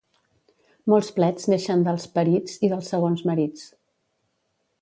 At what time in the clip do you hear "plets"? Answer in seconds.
1.17-1.45